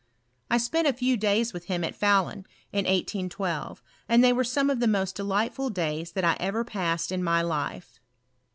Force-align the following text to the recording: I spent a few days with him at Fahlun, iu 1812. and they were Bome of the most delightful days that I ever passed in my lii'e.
I 0.49 0.57
spent 0.57 0.87
a 0.87 0.93
few 0.93 1.15
days 1.15 1.53
with 1.53 1.65
him 1.65 1.83
at 1.83 1.93
Fahlun, 1.93 2.43
iu 2.73 2.79
1812. 2.85 3.83
and 4.09 4.23
they 4.23 4.33
were 4.33 4.43
Bome 4.43 4.71
of 4.71 4.79
the 4.79 4.87
most 4.87 5.13
delightful 5.15 5.69
days 5.69 6.13
that 6.13 6.25
I 6.25 6.35
ever 6.39 6.63
passed 6.63 7.11
in 7.11 7.23
my 7.23 7.43
lii'e. 7.43 7.83